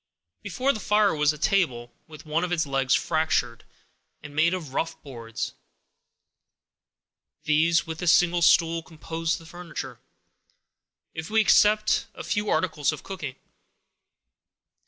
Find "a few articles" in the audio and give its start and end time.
12.15-12.91